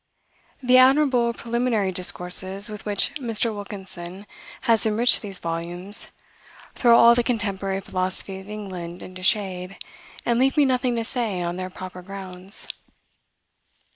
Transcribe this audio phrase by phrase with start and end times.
[0.63, 3.53] The admirable preliminary discourses with which Mr.
[3.53, 4.25] Wilkinson
[4.61, 6.11] has enriched these volumes,
[6.73, 9.77] throw all the contemporary philosophy of England into shade,
[10.25, 12.67] and leave me nothing to say on their proper grounds.